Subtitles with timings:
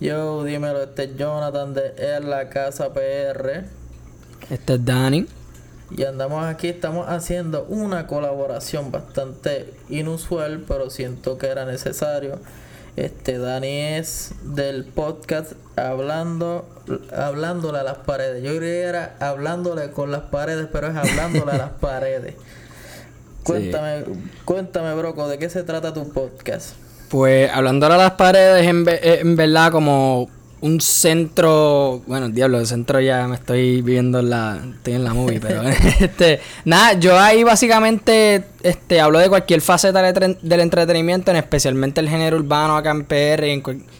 [0.00, 3.64] Yo, dímelo, este es Jonathan de En la Casa PR.
[4.50, 5.26] Este es Dani.
[5.96, 12.40] Y andamos aquí, estamos haciendo una colaboración bastante inusual, pero siento que era necesario.
[12.96, 16.68] Este Dani es del podcast Hablando
[17.16, 18.42] hablándole a las paredes.
[18.42, 22.34] Yo creía que era hablándole con las paredes, pero es hablándole a las paredes.
[23.44, 24.04] Cuéntame,
[24.44, 26.74] cuéntame, Broco, ¿de qué se trata tu podcast?
[27.08, 30.28] Pues hablándole a las paredes, en, eh, en verdad, como
[30.64, 35.12] un centro, bueno, diablo, el centro ya me estoy viendo en la, estoy en la
[35.12, 35.60] movie, pero
[36.00, 42.08] este, nada, yo ahí básicamente, este, hablo de cualquier faceta del entretenimiento, en especialmente el
[42.08, 43.46] género urbano acá en PR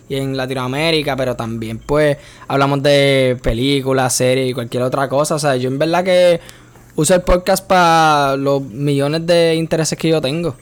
[0.09, 2.16] y en, Latinoamérica, pero también pues
[2.48, 6.41] hablamos de películas, series y cualquier otra cosa, o sea, yo en verdad que
[6.96, 10.57] uso el podcast para los millones de intereses que yo tengo.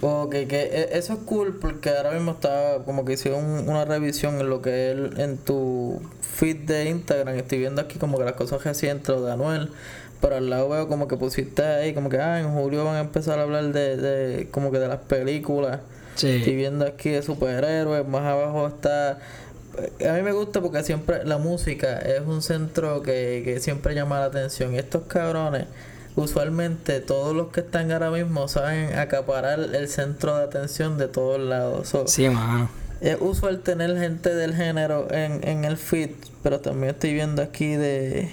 [0.00, 4.40] Ok, que e, eso es cool porque ahora mismo está como que hicieron una revisión
[4.40, 7.36] en lo que es en tu feed de Instagram.
[7.36, 9.70] Estoy viendo aquí como que las cosas recientes de Anuel.
[10.20, 13.00] Pero al lado veo como que pusiste ahí, como que ah, en julio van a
[13.00, 15.80] empezar a hablar de, de como que de las películas.
[16.14, 16.28] Sí.
[16.28, 19.18] Estoy viendo aquí de superhéroes, más abajo está
[20.06, 24.20] a mí me gusta porque siempre la música es un centro que, que siempre llama
[24.20, 24.74] la atención.
[24.74, 25.66] Y estos cabrones
[26.16, 31.40] usualmente todos los que están ahora mismo saben acaparar el centro de atención de todos
[31.40, 31.92] lados.
[32.06, 32.70] sí, mano.
[33.00, 36.10] Es usual tener gente del género en, en el feed,
[36.44, 38.30] pero también estoy viendo aquí de,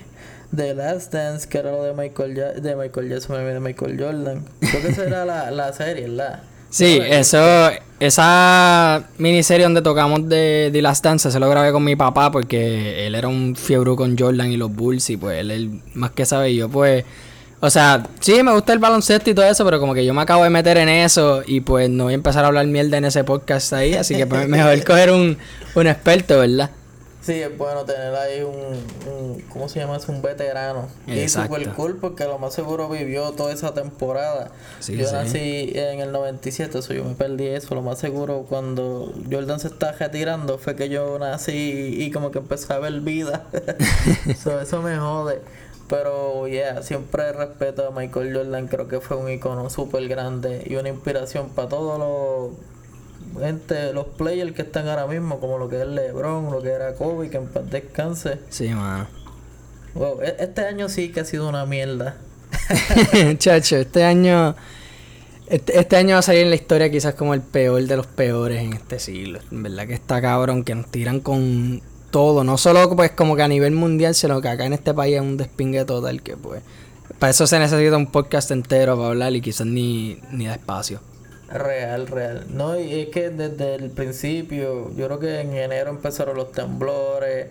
[0.52, 4.45] de Last Dance, que era lo de Michael, de Michael Jackson, de Michael Jordan.
[4.59, 6.43] Creo que esa era la, la serie, ¿verdad?
[6.69, 11.95] Sí, eso, esa miniserie donde tocamos de The Last Dance se lo grabé con mi
[11.95, 15.81] papá porque él era un fiebre con Jordan y los Bulls y pues él, él
[15.95, 17.05] más que sabe yo pues
[17.59, 20.21] o sea, sí, me gusta el baloncesto y todo eso, pero como que yo me
[20.21, 23.05] acabo de meter en eso y pues no voy a empezar a hablar mierda en
[23.05, 25.38] ese podcast ahí, así que pues mejor coger un,
[25.75, 26.69] un experto, ¿verdad?
[27.21, 29.97] Sí, es bueno tener ahí un, ¿cómo se llama?
[29.97, 30.87] Es un veterano.
[31.05, 31.57] Exacto.
[31.57, 34.52] Y super cool porque lo más seguro vivió toda esa temporada.
[34.87, 37.76] yo nací en el 97, eso yo me perdí eso.
[37.76, 42.39] Lo más seguro cuando Jordan se está retirando fue que yo nací y, como que
[42.39, 43.43] empecé a ver vida.
[44.27, 45.41] eso me jode.
[45.89, 48.67] Pero, yeah, siempre respeto a Michael Jordan.
[48.67, 52.70] Creo que fue un icono súper grande y una inspiración para todos los
[53.38, 56.94] gente, los players que están ahora mismo, como lo que es LeBron, lo que era
[56.94, 58.39] Kobe, que en paz descanse.
[58.50, 59.08] Sí, mano.
[59.95, 62.17] Wow, e-, este año sí que ha sido una mierda.
[63.38, 64.56] Chacho, este año.
[65.48, 68.06] Este, este, año va a salir en la historia quizás como el peor de los
[68.06, 69.39] peores en este siglo.
[69.52, 73.43] En verdad que está cabrón, que nos tiran con todo, no solo pues como que
[73.43, 76.61] a nivel mundial, sino que acá en este país es un despingue total que pues
[77.17, 81.02] para eso se necesita un podcast entero para hablar y quizás ni, ni da espacio.
[81.52, 82.45] Real, real.
[82.49, 87.47] No, y es que desde el principio, yo creo que en enero empezaron los temblores,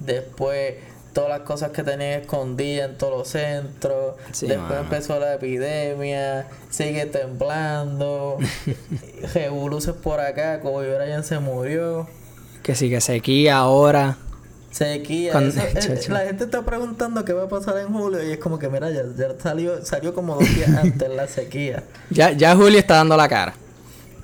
[0.00, 0.74] después
[1.12, 7.06] todas las cosas que tenían escondidas en todos los centros, después empezó la epidemia, sigue
[7.06, 8.38] temblando,
[9.34, 12.08] revoluces por acá, como ya se murió.
[12.64, 14.16] Que sí, que sequía ahora.
[14.70, 15.34] Sequía.
[15.38, 18.70] Eh, la gente está preguntando qué va a pasar en julio y es como que,
[18.70, 19.04] mira, ya,
[19.38, 21.84] salió, salió como dos días antes la sequía.
[22.08, 23.52] Ya, ya Julio está dando la cara.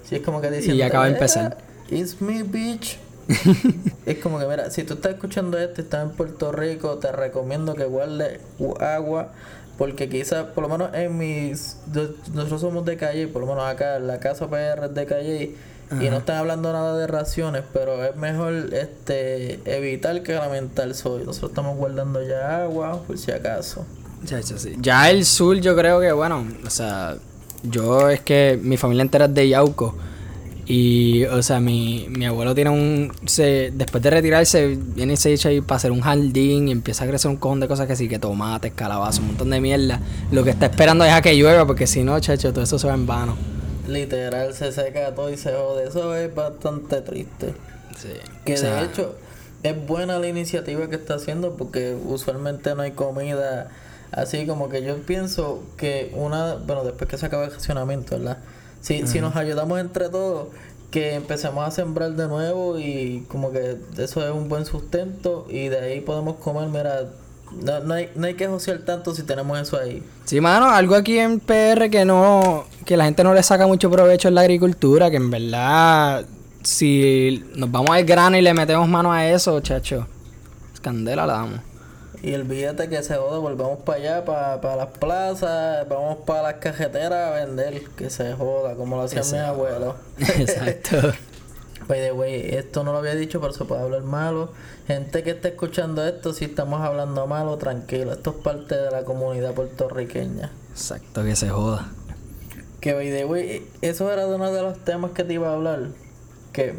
[0.09, 0.75] Sí, es como que diciendo...
[0.75, 1.59] Y ya acaba de empezar.
[1.91, 2.99] It's me, bitch.
[4.07, 7.13] es como que, mira, si tú estás escuchando esto y estás en Puerto Rico, te
[7.13, 8.41] recomiendo que guardes
[8.81, 9.33] agua.
[9.77, 11.77] Porque quizás, por lo menos en mis...
[12.33, 15.55] Nosotros somos de calle, por lo menos acá, la casa PR es de calle
[15.99, 21.23] y no están hablando nada de raciones, pero es mejor este evitar que lamentar sol.
[21.27, 23.85] Nosotros estamos guardando ya agua, por si acaso.
[24.25, 24.77] Ya, ya, sí.
[24.79, 27.17] ya el sur yo creo que, bueno, o sea,
[27.65, 29.97] yo es que mi familia entera es de Yauco.
[30.67, 33.13] Y, o sea, mi, mi abuelo tiene un.
[33.27, 37.03] Se, después de retirarse, viene y se echa ahí para hacer un jardín y empieza
[37.03, 39.99] a crecer un cojón de cosas que sí, que tomates, calabazas, un montón de mierda.
[40.31, 42.87] Lo que está esperando es a que llueva, porque si no, chacho, todo eso se
[42.87, 43.60] va en vano
[43.91, 45.89] literal se seca todo y se jode.
[45.89, 47.55] Eso es bastante triste.
[47.99, 48.13] Sí.
[48.45, 49.17] Que de hecho
[49.63, 53.71] es buena la iniciativa que está haciendo porque usualmente no hay comida
[54.13, 58.39] así como que yo pienso que una, bueno, después que se acaba el racionamiento, ¿verdad?
[58.81, 60.49] Si, si nos ayudamos entre todos,
[60.91, 65.69] que empecemos a sembrar de nuevo y como que eso es un buen sustento y
[65.69, 67.11] de ahí podemos comer, mira,
[67.53, 70.03] no, no, hay, no hay que josear tanto si tenemos eso ahí.
[70.25, 73.91] Sí, mano, algo aquí en PR que no, que la gente no le saca mucho
[73.91, 76.25] provecho en la agricultura, que en verdad,
[76.63, 80.07] si nos vamos al grano y le metemos mano a eso, chacho,
[80.81, 81.61] candela la damos.
[82.23, 86.43] Y el billete que se joda, volvemos para allá, para, para las plazas, vamos para
[86.43, 89.95] las cajeteras a vender, que se joda, como lo hacían mis abuelos.
[90.19, 91.15] Exacto.
[91.91, 94.53] By the way, esto no lo había dicho, pero se puede hablar malo.
[94.87, 98.13] Gente que está escuchando esto, si estamos hablando malo, tranquilo.
[98.13, 100.53] Esto es parte de la comunidad puertorriqueña.
[100.71, 101.91] Exacto, que se joda.
[102.81, 105.55] Que by the way, eso era de uno de los temas que te iba a
[105.55, 105.89] hablar.
[106.53, 106.79] Que,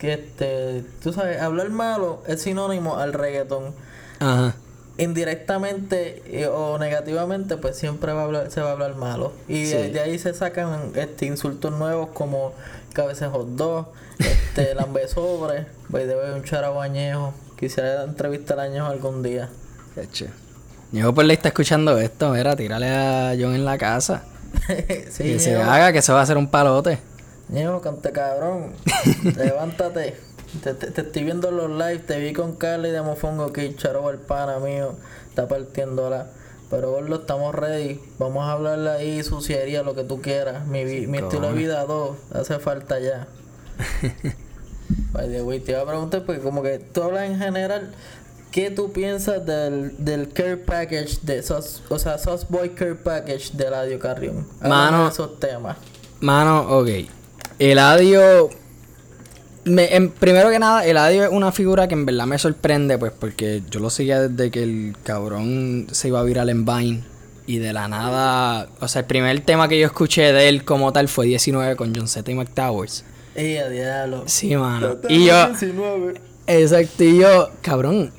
[0.00, 3.72] que este, tú sabes, hablar malo es sinónimo al reggaetón.
[4.18, 4.56] Ajá.
[4.96, 9.32] Indirectamente eh, o negativamente, pues siempre va a hablar, se va a hablar malo.
[9.48, 9.72] Y Sí.
[9.74, 12.52] de, de ahí se sacan este insultos nuevos como
[12.96, 13.88] hot dog,
[14.18, 17.34] este lambe sobre, by the way, un charago añejo.
[17.58, 19.48] Quisiera entrevistar a añejo algún día.
[19.96, 20.26] Hecho.
[20.92, 24.22] Yo por ley está escuchando esto, mira, tírale a John en la casa.
[25.10, 25.70] sí, que se Ñejo.
[25.70, 26.98] haga, que se va a hacer un palote.
[27.48, 28.72] Ñejo, cante cabrón.
[29.36, 30.16] Levántate.
[30.62, 31.98] Te, te- te estoy viendo en los live.
[32.00, 34.94] Te vi con Carly de Mofongo que Charo el pana mío.
[35.28, 36.28] Está partiéndola.
[36.70, 38.00] Pero gordo, estamos ready.
[38.18, 40.66] Vamos a hablarle ahí suciería, lo que tú quieras.
[40.66, 42.16] Mi, mi estilo de vida 2.
[42.32, 43.26] Hace falta ya.
[45.12, 47.92] By the way, te iba a preguntar porque como que tú hablas en general.
[48.50, 53.50] ¿Qué tú piensas del, del care package de Sos, o sea, Sos Boy Care Package
[53.54, 54.46] de Eladio Carrión?
[54.60, 55.04] Mano.
[55.04, 55.76] de esos temas.
[56.20, 56.88] Mano, ok.
[57.58, 58.48] Eladio.
[59.64, 63.12] Me, en- primero que nada, Eladio es una figura que en verdad me sorprende, pues,
[63.18, 67.02] porque yo lo seguía desde que el cabrón se iba a viral en Vine.
[67.46, 68.68] Y de la nada.
[68.80, 71.94] O sea, el primer tema que yo escuché de él como tal fue 19 con
[71.94, 73.04] John Z y McTowers.
[73.34, 74.22] ¡Eh, a diablo!
[74.26, 74.96] Sí, mano.
[75.10, 75.48] Y yo.
[76.46, 78.12] Exacto, y yo, cabrón,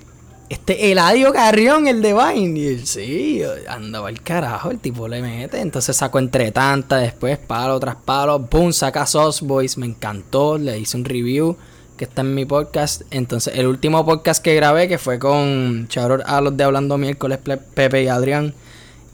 [0.49, 2.59] este Eladio Carrión, el de Vine.
[2.59, 5.59] Y él, sí, andaba el carajo, el tipo le mete.
[5.59, 10.79] Entonces sacó entre tantas, después palo tras palo, boom, saca Sauce Boys, me encantó, le
[10.79, 11.57] hice un review
[11.97, 13.03] que está en mi podcast.
[13.11, 17.39] Entonces, el último podcast que grabé, que fue con Chauror a los de Hablando Miércoles,
[17.73, 18.53] Pepe y Adrián,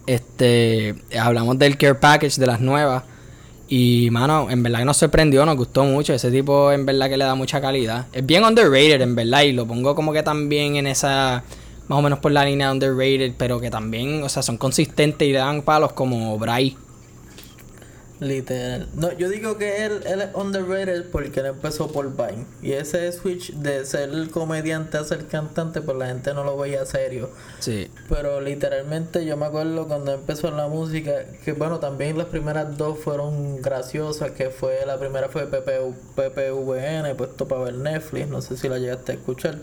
[0.08, 3.04] este, hablamos del Care Package, de las nuevas.
[3.74, 6.14] Y, mano, en verdad que nos sorprendió, nos gustó mucho.
[6.14, 8.06] Ese tipo, en verdad que le da mucha calidad.
[8.12, 9.44] Es bien underrated, en verdad.
[9.44, 11.42] Y lo pongo como que también en esa.
[11.88, 13.32] Más o menos por la línea de underrated.
[13.38, 16.76] Pero que también, o sea, son consistentes y le dan palos como Bray.
[18.22, 18.88] Literal.
[18.94, 22.46] No, yo digo que él, él es underrated porque él empezó por Vine.
[22.62, 26.56] Y ese switch de ser el comediante a ser cantante, pues la gente no lo
[26.56, 27.32] veía serio.
[27.58, 27.90] Sí.
[28.10, 32.78] Pero literalmente yo me acuerdo cuando empezó en la música, que bueno, también las primeras
[32.78, 38.40] dos fueron graciosas, que fue, la primera fue PPV, PPVN, puesto para ver Netflix, no
[38.44, 39.58] sé si la llegaste a escuchar.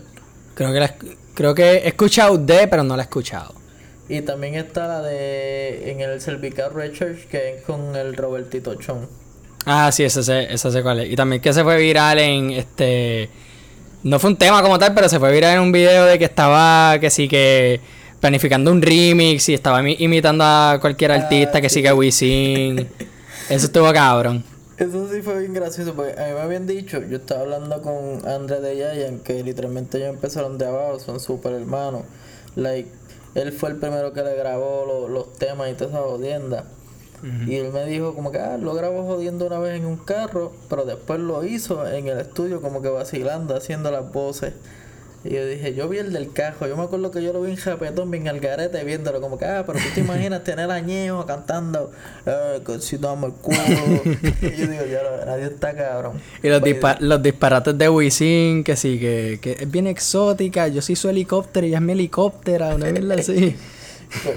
[0.55, 0.95] Creo que, la,
[1.33, 3.58] creo que he escuchado de, pero no la he escuchado.
[4.09, 9.07] Y también está la de en el Cervical Research, que es con el Robertito Chon.
[9.65, 11.11] Ah, sí, esa sé, esa sé cuál es.
[11.11, 13.29] Y también que se fue viral en este.
[14.01, 16.25] No fue un tema como tal, pero se fue viral en un video de que
[16.25, 17.79] estaba, que sí, que
[18.19, 22.87] planificando un remix y estaba imi- imitando a cualquier artista, que sí, que Wisin.
[23.49, 24.43] Eso estuvo cabrón.
[24.77, 28.25] Eso sí fue bien gracioso, porque a mí me habían dicho, yo estaba hablando con
[28.27, 32.03] André de Yayan, que literalmente ellos empezaron de abajo, son super hermanos.
[32.55, 32.89] Like,
[33.35, 36.65] él fue el primero que le grabó lo- los temas y toda esa jodienda.
[37.47, 40.53] Y él me dijo como que, ah, lo grabó jodiendo una vez en un carro,
[40.69, 44.53] pero después lo hizo en el estudio como que vacilando, haciendo las voces.
[45.25, 47.51] Y yo dije, yo vi el del cajo, yo me acuerdo que yo lo vi
[47.51, 51.25] en Japetón, bien al garete, viéndolo como que, ah, pero tú te imaginas tener añejo
[51.25, 51.91] cantando,
[52.25, 53.57] eh, si dame el culo.
[54.41, 56.13] y yo digo, ya lo, nadie está cabrón.
[56.41, 60.69] Y los, dispa- los disparates de Wisin, que sí, que, que es bien exótica.
[60.69, 63.55] Yo sí su helicóptero y ella es mi helicóptera, una mierda así.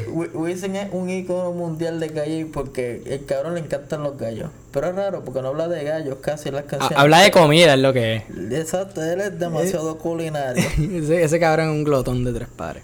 [0.09, 4.51] Wi- Wisin es un icono mundial de gallos porque el cabrón le encantan los gallos.
[4.71, 6.99] Pero es raro porque no habla de gallos casi en las canciones.
[6.99, 8.23] Habla de comida, es lo que es.
[8.53, 10.63] Exacto, él es demasiado culinario.
[10.79, 12.83] ese, ese cabrón es un glotón de tres pares.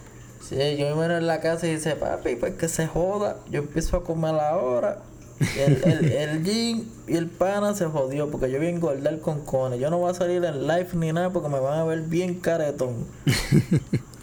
[0.48, 3.36] Sí, yo me en la casa y dice, papi, pues que se joda.
[3.50, 4.98] Yo empiezo a comer ahora.
[5.58, 9.44] El, el, el jean y el pana se jodió porque yo voy a engordar con
[9.44, 9.78] cones.
[9.78, 12.34] Yo no voy a salir en live ni nada porque me van a ver bien
[12.40, 13.06] caretón.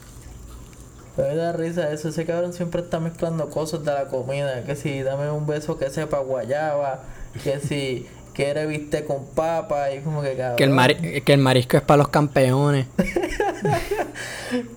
[1.18, 2.10] Me da risa eso.
[2.10, 4.64] Ese cabrón siempre está mezclando cosas de la comida.
[4.64, 7.02] Que si dame un beso que sepa guayaba.
[7.44, 9.92] Que si quiere viste con papa.
[9.94, 10.56] Y como que cabrón.
[10.58, 12.86] Que el, mari- que el marisco es para los campeones.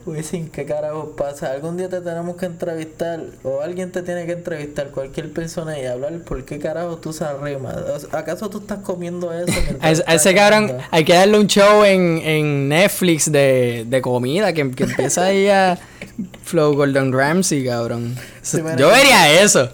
[0.07, 1.50] Uy, sin qué carajo pasa.
[1.53, 5.85] Algún día te tenemos que entrevistar, o alguien te tiene que entrevistar, cualquier persona y
[5.85, 7.77] hablar por qué carajo tú usas rimas.
[7.77, 9.53] O sea, ¿Acaso tú estás comiendo eso?
[9.81, 14.71] A ese, cabrón hay que darle un show en, en Netflix de, de comida que,
[14.71, 15.79] que empieza ahí a
[16.45, 18.17] Flow Gordon Ramsay, cabrón.
[18.43, 19.69] Sí, Yo vería eso.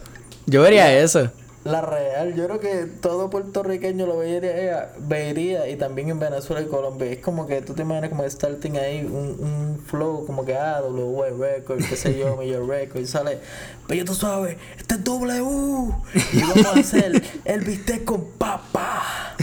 [0.46, 1.30] Yo vería eso.
[1.64, 6.66] La real, yo creo que todo puertorriqueño lo vería, vería y también en Venezuela y
[6.66, 7.10] Colombia.
[7.10, 10.80] Es como que tú te imaginas como starting ahí un, un flow como que ah,
[10.82, 13.38] W Record, qué sé yo, Major Record, y sale,
[13.86, 15.94] pero tú sabes, este es W
[16.34, 19.34] y vamos a hacer el bistec con papa.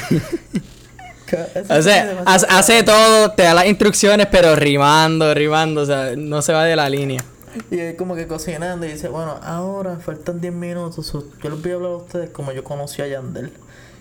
[1.69, 6.41] O sea, hace, hace todo, te da las instrucciones, pero rimando, rimando, o sea, no
[6.43, 7.23] se va de la línea.
[7.69, 11.11] Y es como que cocinando y dice, bueno, ahora faltan 10 minutos.
[11.11, 13.51] Yo les voy a hablar a ustedes como yo conocí a Yandel.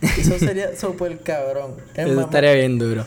[0.00, 1.75] Eso sería súper cabrón.
[1.95, 3.04] Es Eso estaría bien duro.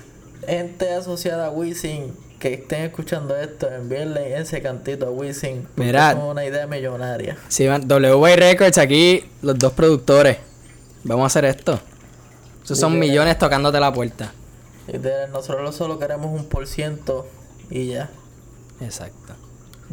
[0.48, 5.66] gente asociada a Wisin que estén escuchando esto, envíenle ese cantito a Wisin.
[5.78, 6.12] Mira.
[6.12, 7.38] Es una idea millonaria.
[7.48, 10.38] Sí, van- WY Records, aquí los dos productores.
[11.06, 11.80] Vamos a hacer esto.
[12.64, 13.10] Esos son Literal.
[13.10, 14.34] millones tocándote la puerta.
[14.88, 17.26] Literal, nosotros solo queremos un por ciento
[17.70, 18.10] y ya.
[18.82, 19.34] Exacto.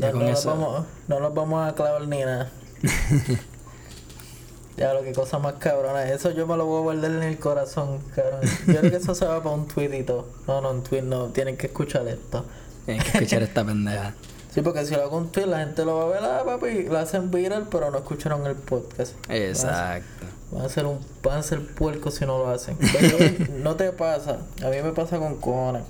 [0.00, 0.48] No, Ya con no nos eso.
[0.50, 2.50] vamos, no nos vamos a clavar ni nada.
[4.76, 6.04] ya lo que cosa más cabrona.
[6.08, 8.40] Eso yo me lo voy a guardar en el corazón, cabrón.
[8.66, 9.68] Yo creo que eso se va para un
[10.06, 10.28] todo.
[10.46, 11.26] No, no, un tweet no.
[11.26, 12.44] Tienen que escuchar esto.
[12.86, 14.14] Tienes que escuchar esta pendeja.
[14.52, 16.82] Sí, porque si lo hago un tweet, la gente lo va a ver, ah, papi,
[16.82, 19.14] lo hacen viral, pero no escucharon el podcast.
[19.28, 20.26] Exacto.
[20.50, 22.76] Van a ser un van a ser puercos si no lo hacen.
[22.76, 23.16] Pero
[23.58, 24.38] no te pasa.
[24.64, 25.84] A mí me pasa con cojones.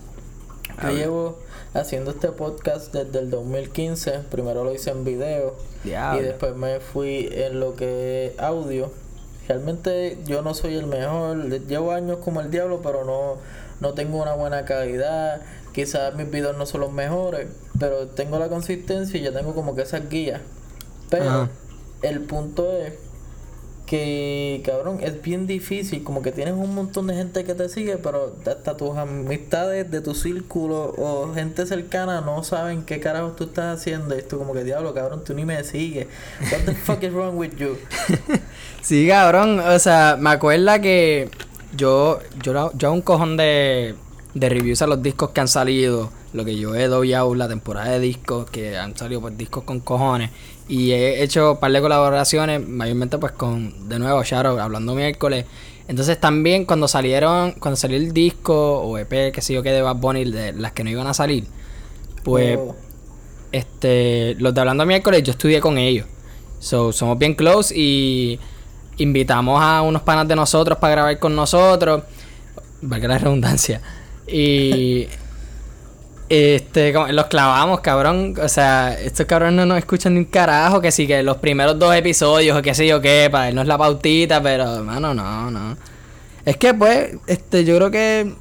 [0.82, 1.38] Yo llevo
[1.75, 4.20] haciendo este podcast desde el 2015.
[4.30, 5.54] Primero lo hice en video.
[5.84, 6.20] Diablo.
[6.20, 8.90] Y después me fui en lo que es audio.
[9.46, 11.49] Realmente yo no soy el mejor.
[11.66, 13.37] Llevo años como el diablo, pero no,
[13.80, 15.42] no tengo una buena calidad.
[15.72, 19.75] Quizás mis videos no son los mejores, pero tengo la consistencia y ya tengo como
[19.75, 20.40] que esas guías.
[21.10, 21.49] Pero Ajá.
[22.02, 22.94] el punto es
[23.90, 26.04] que, cabrón, es bien difícil.
[26.04, 30.00] Como que tienes un montón de gente que te sigue, pero hasta tus amistades de
[30.00, 34.14] tu círculo o gente cercana no saben qué carajo tú estás haciendo.
[34.28, 36.06] Tú, como que diablo, cabrón, tú ni me sigues.
[36.52, 37.76] What the fuck is wrong with you?
[38.80, 39.59] Sí, cabrón.
[39.59, 41.28] O sea, me acuerda que
[41.76, 43.97] yo, yo, yo un cojón de,
[44.35, 46.12] de reviews a los discos que han salido.
[46.32, 49.80] Lo que yo he doblado la temporada de discos, que han salido pues discos con
[49.80, 50.30] cojones.
[50.71, 55.45] Y he hecho un par de colaboraciones, mayormente pues con, de nuevo, Shadow, hablando miércoles.
[55.89, 59.83] Entonces también cuando salieron, cuando salió el disco o EP, que sé yo que de
[59.83, 61.45] Bad Bunny, de las que no iban a salir,
[62.23, 62.77] pues Oh,
[63.50, 66.07] este, los de Hablando Miércoles, yo estudié con ellos.
[66.61, 68.39] So, somos bien close y
[68.99, 72.05] invitamos a unos panas de nosotros para grabar con nosotros.
[72.81, 73.81] Valga la redundancia.
[74.29, 75.09] Y
[76.71, 78.37] este, los clavamos, cabrón.
[78.41, 80.81] O sea, estos cabrones no nos escuchan ni un carajo.
[80.81, 83.77] Que sí, que los primeros dos episodios o qué sé yo qué, para darnos la
[83.77, 85.77] pautita, pero, hermano, no, no.
[86.45, 88.35] Es que, pues, este, yo creo que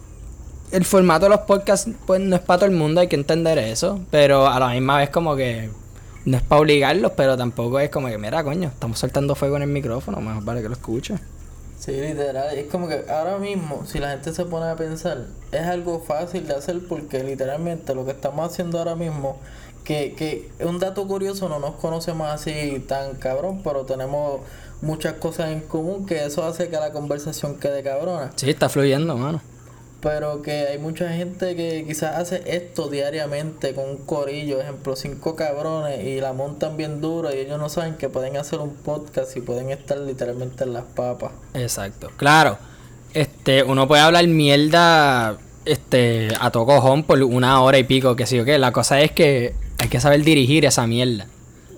[0.72, 3.58] el formato de los podcasts, pues, no es para todo el mundo, hay que entender
[3.58, 4.00] eso.
[4.12, 5.72] Pero a la misma vez, como que
[6.26, 9.64] no es para obligarlos, pero tampoco es como que, mira, coño, estamos soltando fuego en
[9.64, 11.16] el micrófono, mejor vale que lo escuche.
[11.80, 12.58] Sí, literal.
[12.58, 16.46] Es como que ahora mismo, si la gente se pone a pensar, es algo fácil
[16.46, 19.40] de hacer porque literalmente lo que estamos haciendo ahora mismo,
[19.86, 24.42] que, que un dato curioso, no nos conocemos así tan cabrón, pero tenemos
[24.82, 28.32] muchas cosas en común que eso hace que la conversación quede cabrona.
[28.36, 29.42] Sí, está fluyendo, mano.
[30.02, 35.36] Pero que hay mucha gente que quizás hace esto diariamente con un corillo, ejemplo, cinco
[35.36, 39.36] cabrones y la montan bien duro y ellos no saben que pueden hacer un podcast
[39.36, 41.32] y pueden estar literalmente en las papas.
[41.54, 42.12] Exacto.
[42.16, 42.58] Claro,
[43.14, 48.26] este, uno puede hablar mierda este, a todo cojón por una hora y pico, que
[48.26, 48.58] sí o qué.
[48.58, 51.28] La cosa es que hay que saber dirigir esa mierda.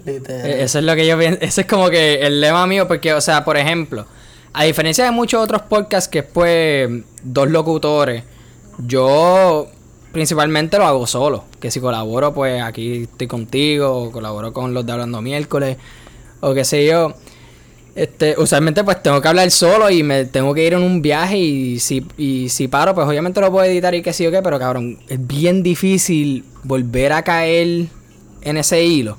[0.06, 0.50] Literal.
[0.50, 1.40] Eh, Eso es lo que yo pienso.
[1.42, 4.06] Ese es como que el lema mío, porque, o sea, por ejemplo,
[4.54, 6.90] a diferencia de muchos otros podcasts que es pues
[7.24, 8.24] dos locutores,
[8.86, 9.68] yo
[10.12, 11.46] principalmente lo hago solo.
[11.60, 15.78] Que si colaboro, pues aquí estoy contigo, o colaboro con los de Hablando Miércoles,
[16.42, 17.14] o qué sé yo.
[17.94, 21.38] Este, usualmente pues tengo que hablar solo y me tengo que ir en un viaje
[21.38, 24.42] y si, y si paro, pues obviamente lo puedo editar y qué sé yo qué,
[24.42, 27.88] pero cabrón, es bien difícil volver a caer
[28.42, 29.18] en ese hilo.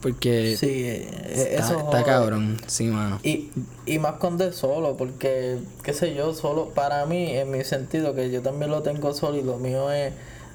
[0.00, 3.18] Porque Sí, eh, está, eso está cabrón, sí, mano.
[3.22, 3.50] Y,
[3.84, 8.14] y más cuando es solo, porque, qué sé yo, solo, para mí, en mi sentido,
[8.14, 10.12] que yo también lo tengo solo y lo mío es,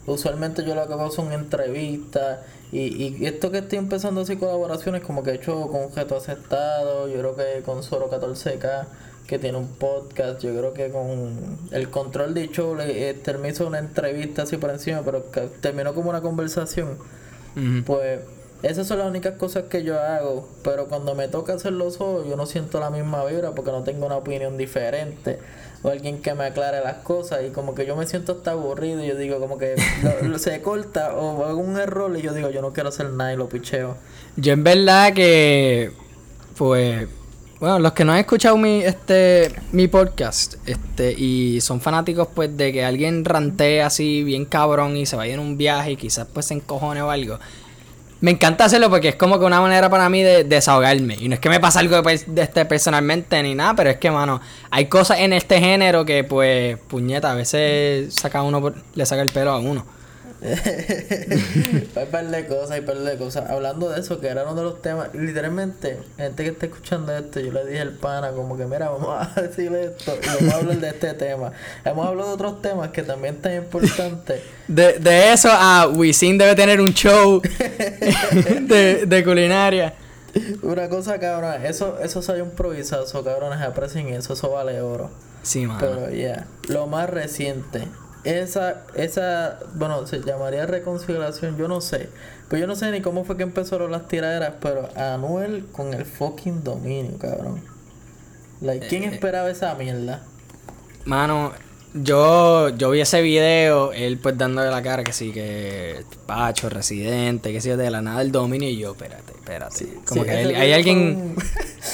[0.07, 2.39] usualmente yo lo que hago son entrevistas
[2.71, 7.07] y, y esto que estoy empezando así colaboraciones, como que he hecho con Objeto Aceptado,
[7.07, 8.85] yo creo que con Soro 14K,
[9.27, 13.67] que tiene un podcast, yo creo que con el control de show le eh, terminó
[13.67, 15.23] una entrevista así por encima, pero
[15.61, 16.97] terminó como una conversación.
[17.85, 18.21] Pues
[18.63, 22.37] esas son las únicas cosas que yo hago, pero cuando me toca hacerlo solo, yo
[22.37, 25.39] no siento la misma vibra porque no tengo una opinión diferente
[25.83, 29.03] o alguien que me aclare las cosas y como que yo me siento hasta aburrido
[29.03, 29.75] y yo digo como que
[30.37, 33.35] se corta o hago un error y yo digo yo no quiero hacer nada y
[33.35, 33.97] lo picheo.
[34.37, 35.91] Yo en verdad que,
[36.57, 37.07] pues,
[37.59, 42.55] bueno, los que no han escuchado mi, este, mi podcast, este, y son fanáticos, pues,
[42.57, 46.27] de que alguien rantee así bien cabrón y se vaya en un viaje y quizás,
[46.33, 47.39] pues, se encojone o algo.
[48.23, 51.17] Me encanta hacerlo porque es como que una manera para mí de, desahogarme.
[51.19, 54.09] Y no es que me pasa algo de, este personalmente ni nada, pero es que,
[54.11, 54.39] mano,
[54.71, 59.29] hay cosas en este género que, pues, puñeta, a veces saca uno, le saca el
[59.29, 59.85] pelo a uno.
[61.95, 63.49] hay par de cosas, hay par de cosas.
[63.49, 67.39] Hablando de eso, que era uno de los temas, literalmente, gente que está escuchando esto,
[67.39, 70.57] yo le dije al pana, como que mira, vamos a decirle esto y vamos a
[70.57, 71.51] hablar de este tema.
[71.85, 74.41] Hemos hablado de otros temas que también están importantes.
[74.65, 79.93] De, de eso a Wisin debe tener un show de, de culinaria.
[80.61, 85.11] Una cosa, cabrón, eso, eso salió improvisado, cabrones, aprecien eso, eso vale oro.
[85.43, 85.67] Sí.
[85.79, 87.87] Pero ya, lo más reciente,
[88.23, 92.09] esa, esa, bueno, se llamaría reconciliación, yo no sé.
[92.49, 96.05] Pues yo no sé ni cómo fue que empezaron las tiraderas, pero Anuel con el
[96.05, 97.61] fucking dominio, cabrón.
[98.61, 100.23] Like, ¿Quién eh, esperaba esa mierda?
[101.05, 101.51] Mano,
[101.93, 107.51] yo, yo vi ese video, él pues dándole la cara que sí, que Pacho, residente,
[107.51, 109.87] que sí, de la nada el dominio, y yo, espérate, espérate.
[110.05, 111.35] Como que hay, hay alguien,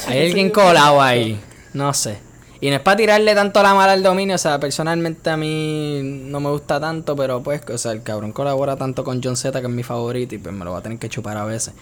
[0.06, 1.40] hay alguien colado ahí,
[1.74, 2.29] no sé.
[2.60, 6.00] Y no es para tirarle tanto la mala al dominio, o sea, personalmente a mí
[6.02, 9.58] no me gusta tanto, pero pues, o sea, el cabrón colabora tanto con John Z,
[9.60, 11.72] que es mi favorito, y pues me lo va a tener que chupar a veces.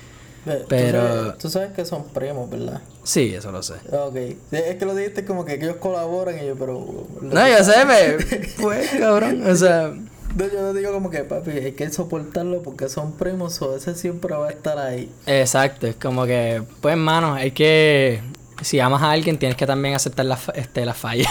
[0.68, 1.34] Pero...
[1.34, 2.80] Tú sabes, que son primos, ¿verdad?
[3.02, 3.74] Sí, eso lo sé.
[3.92, 4.16] Ok.
[4.52, 7.06] Es que lo dijiste como que ellos colaboran y yo, pero...
[7.20, 8.24] No, yo sé, me...
[8.62, 9.92] pues, cabrón, o sea...
[10.36, 13.94] No, yo no digo como que, papi, hay que soportarlo porque son primos o ese
[13.94, 15.10] siempre va a estar ahí.
[15.26, 18.20] Exacto, es como que, pues, hermano, hay que
[18.62, 21.30] si amas a alguien, tienes que también aceptar la, este, la falla.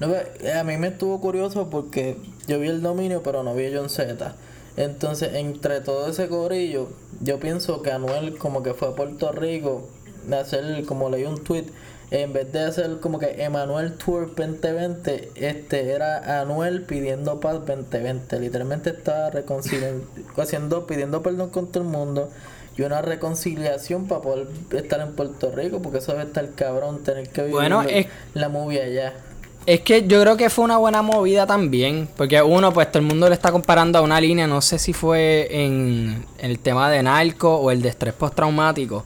[0.00, 3.66] no, eh, a mí me estuvo curioso porque yo vi el dominio, pero no vi
[3.66, 4.34] a John Z.
[4.76, 6.88] Entonces, entre todo ese corillo,
[7.20, 9.88] yo pienso que Anuel como que fue a Puerto Rico
[10.26, 11.66] de hacer, como leí un tweet,
[12.10, 18.40] en vez de hacer como que Emanuel Tour 2020, este era Anuel pidiendo paz 2020.
[18.40, 22.30] Literalmente estaba reconciliando, haciendo, pidiendo perdón con todo el mundo
[22.78, 27.28] y una reconciliación para poder estar en Puerto Rico, porque eso debe estar cabrón tener
[27.28, 29.14] que vivir bueno, es, la movie allá.
[29.66, 33.06] Es que yo creo que fue una buena movida también, porque uno, pues todo el
[33.06, 37.02] mundo le está comparando a una línea, no sé si fue en, el tema de
[37.02, 39.04] narco o el de estrés postraumático.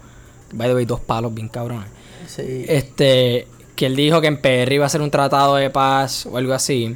[0.52, 1.88] By the way, dos palos bien cabrones.
[2.26, 2.66] Sí.
[2.68, 6.36] Este, que él dijo que en PR iba a ser un tratado de paz o
[6.36, 6.94] algo así.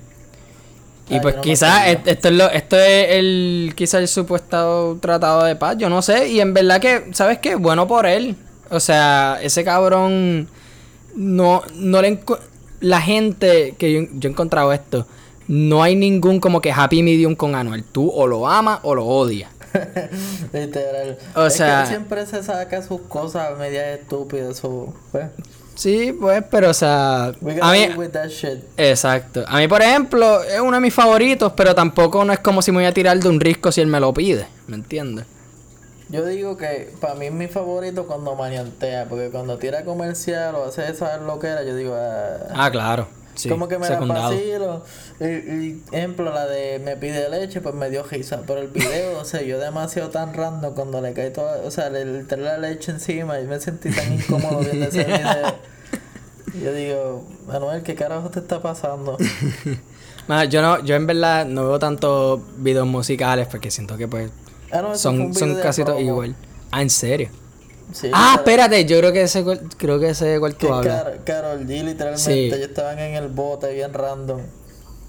[1.09, 5.77] Y pues quizás esto es lo, esto es el quizás el supuesto tratado de paz,
[5.79, 7.55] yo no sé, y en verdad que, ¿sabes qué?
[7.55, 8.37] Bueno por él.
[8.71, 10.49] O sea, ese cabrón
[11.15, 12.19] no no le
[12.81, 15.07] la gente que yo, yo he encontrado esto,
[15.47, 19.07] no hay ningún como que happy medium con Anuel, tú o lo amas o lo
[19.07, 19.51] odias.
[20.53, 21.19] Literal.
[21.35, 25.27] O sea, que siempre se saca sus cosas medias estúpidas o pues.
[25.77, 27.27] Sí, pues, pero o sea.
[27.27, 27.87] A mí,
[28.77, 29.45] exacto.
[29.47, 32.73] A mí, por ejemplo, es uno de mis favoritos, pero tampoco no es como si
[32.73, 34.47] me voy a tirar de un risco si él me lo pide.
[34.67, 35.27] ¿Me entiendes?
[36.09, 40.65] Yo digo que para mí es mi favorito cuando maniantea, porque cuando tira comercial o
[40.65, 41.95] hace esa loquera, yo digo.
[41.95, 43.09] Ah, ah claro.
[43.37, 44.83] Sí, como que me da vacilo.
[45.21, 48.43] Y, ejemplo, la de me pide leche, pues me dio risa.
[48.47, 51.91] Pero el video, o sea, yo demasiado tan random cuando le cae toda, o sea,
[51.91, 55.55] le, trae la leche encima y me sentí tan incómodo viendo ese video.
[56.63, 59.19] yo digo, Manuel, ¿qué carajo te está pasando?
[60.49, 64.31] yo no, yo en verdad no veo tantos videos musicales porque siento que pues
[64.73, 66.35] ah, son, son casi todos igual.
[66.71, 67.29] Ah, ¿en serio?
[68.13, 69.45] Ah, espérate, yo creo que ese
[69.77, 71.05] creo que ese cual tú hablas.
[71.25, 74.41] Carol G literalmente, ellos estaban en el bote bien random.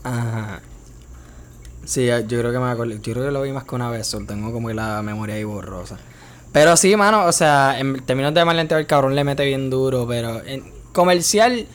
[0.04, 0.62] Ajá.
[1.86, 4.14] Sí, yo creo que me acuerdo, yo creo que lo vi más que una vez,
[4.28, 5.98] tengo como la memoria ahí borrosa.
[6.52, 10.06] Pero sí, mano, o sea, en términos de malenteo el cabrón le mete bien duro,
[10.08, 11.66] pero en comercial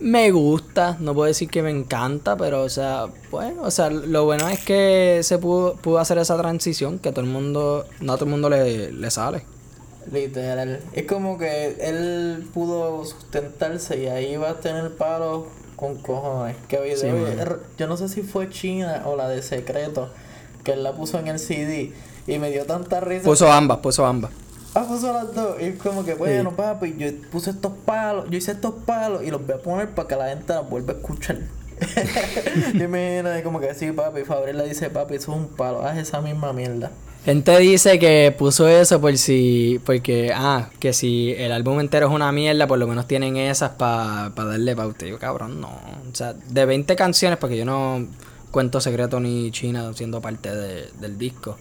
[0.00, 4.24] me gusta, no puedo decir que me encanta, pero o sea, bueno, o sea, lo
[4.24, 8.16] bueno es que se pudo, pudo hacer esa transición, que todo el mundo, no a
[8.16, 9.44] todo el mundo le, le sale.
[10.10, 10.80] Literal.
[10.92, 16.56] Es como que él pudo sustentarse y ahí va a tener palo con cojones.
[16.68, 16.96] Que
[17.78, 20.10] yo no sé si fue China o la de Secreto,
[20.64, 21.92] que él la puso en el CD
[22.26, 23.24] y me dio tanta risa.
[23.24, 24.30] Puso ambas, puso ambas.
[24.74, 25.60] Ah, puso las dos.
[25.60, 29.30] Y es como que, bueno, papi, yo puse estos palos, yo hice estos palos y
[29.30, 31.38] los voy a poner para que la gente los vuelva a escuchar.
[32.74, 34.24] y me como que sí, papi.
[34.24, 36.90] Fabril dice, papi, eso es un palo, haz esa misma mierda.
[37.24, 42.12] Gente dice que puso eso por si, porque, ah, que si el álbum entero es
[42.12, 45.06] una mierda, por lo menos tienen esas para darle pauta.
[45.06, 45.68] Yo, cabrón, no.
[45.68, 48.04] O sea, de 20 canciones, porque yo no
[48.50, 51.56] cuento secreto ni China siendo parte del disco.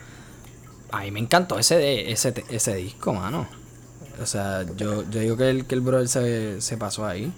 [0.92, 3.48] A mí me encantó ese, ese, ese disco, mano.
[4.20, 7.32] O sea, yo, yo digo que el, que el brother se, se pasó ahí.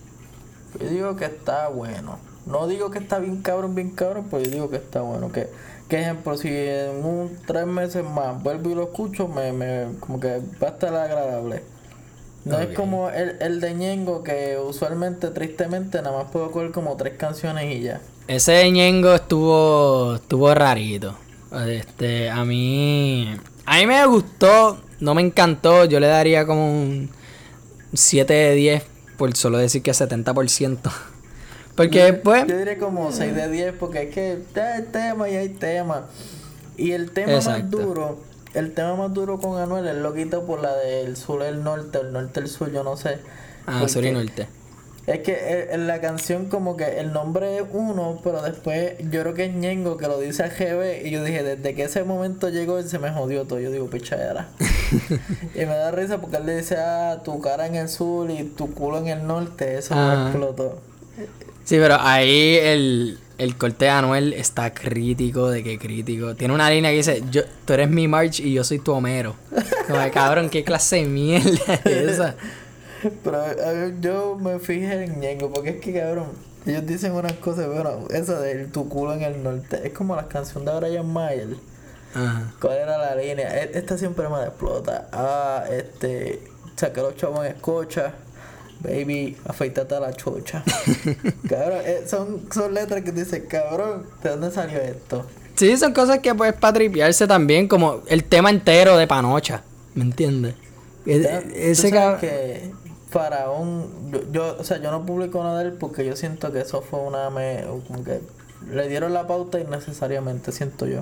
[0.80, 2.20] Yo digo que está bueno.
[2.46, 5.32] No digo que está bien cabrón, bien cabrón, pero yo digo que está bueno.
[5.32, 5.50] Que,
[5.88, 10.19] que ejemplo, si en un tres meses más vuelvo y lo escucho, me, me como
[10.19, 11.63] que va a estar agradable.
[12.46, 16.98] No es como el, el de Ñengo que usualmente, tristemente, nada más puedo coger como
[16.98, 18.02] tres canciones y ya.
[18.28, 21.15] Ese de Ñengo estuvo, estuvo rarito.
[21.67, 23.34] Este, a mí,
[23.65, 25.86] a mí me gustó, no me encantó.
[25.86, 27.10] Yo le daría como un
[27.93, 28.84] 7 de 10
[29.17, 30.80] por solo decir que 70%.
[31.76, 32.46] Porque después...
[32.48, 36.06] Yo diré como 6 de 10 porque es que hay tema y hay tema.
[36.78, 38.20] Y el tema más duro,
[38.54, 42.00] el tema más duro con Anuel es lo quito por la del sur el norte,
[42.00, 43.20] el norte el sur, yo no sé.
[43.66, 44.48] Ah, sur y norte.
[45.06, 49.34] Es que en la canción como que el nombre es uno, pero después yo creo
[49.34, 52.48] que es Ñengo que lo dice a GB y yo dije, desde que ese momento
[52.48, 53.60] llegó se me jodió todo.
[53.60, 54.48] Yo digo, pichadera.
[55.56, 58.44] y me da risa porque él le dice, ah, tu cara en el sur y
[58.44, 60.93] tu culo en el norte, eso me explotó.
[61.63, 66.36] Sí, pero ahí el, el corte de Anuel está crítico, de que crítico.
[66.36, 69.36] Tiene una línea que dice, yo, tú eres mi March y yo soy tu Homero.
[69.88, 72.36] Como cabrón, qué clase de mierda es esa.
[73.23, 76.28] Pero yo me fijé en Ñengo, porque es que cabrón,
[76.65, 80.28] ellos dicen unas cosas, bueno, esa de tu culo en el norte, es como la
[80.28, 81.56] canción de Brian Mayer.
[82.13, 82.54] Ajá.
[82.62, 83.63] ¿Cuál era la línea?
[83.63, 85.10] E, esta siempre me explota.
[85.12, 86.43] Ah, este,
[86.76, 88.13] saqué los chavos en escocha.
[88.84, 90.63] Baby, afeítate a la chocha.
[91.50, 95.26] cabrón, eh, son, son letras que dicen, cabrón, ¿de dónde salió esto?
[95.56, 99.63] Sí, son cosas que puedes patripiarse también, como el tema entero de Panocha.
[99.96, 100.56] ¿Me entiendes?
[101.06, 102.19] ese cabrón.
[102.19, 102.72] que
[103.10, 106.62] Faraón, yo, yo, o sea, yo no publico nada de él porque yo siento que
[106.62, 108.22] eso fue una me, como que
[108.72, 111.02] le dieron la pauta innecesariamente, siento yo.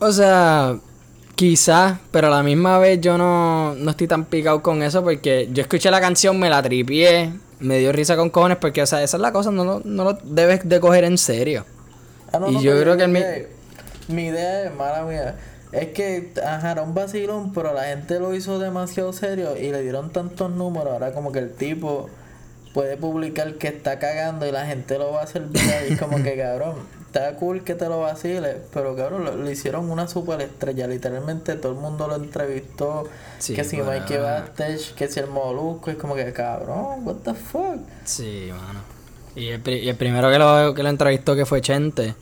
[0.00, 0.78] O sea,
[1.40, 5.48] quizás, pero a la misma vez yo no, no estoy tan picado con eso porque
[5.50, 9.02] yo escuché la canción, me la tripié, me dio risa con cojones porque, o sea,
[9.02, 11.64] esa es la cosa, no, no, lo debes de coger en serio.
[12.30, 13.20] Ah, y yo creo que mi,
[14.08, 15.34] mi idea es mala mía
[15.72, 20.12] es que, ajá, un vacilón, pero la gente lo hizo demasiado serio y le dieron
[20.12, 20.92] tantos números.
[20.92, 22.10] Ahora, como que el tipo
[22.74, 25.84] puede publicar que está cagando y la gente lo va a hacer bien.
[25.88, 26.74] Y es como que, cabrón,
[27.10, 30.86] está cool que te lo vacile, pero cabrón, lo, hicieron una super estrella.
[30.86, 33.08] Literalmente todo el mundo lo entrevistó.
[33.44, 33.92] que si bueno.
[33.92, 37.80] Mike Bastage, que si el Molusco, es como que, cabrón, what the fuck.
[38.04, 38.80] Sí, mano.
[39.34, 42.14] Y el, y el primero que lo, que lo entrevistó que fue Chente.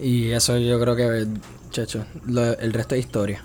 [0.00, 1.26] Y eso yo creo que
[1.70, 3.44] Chacho, el resto de historia.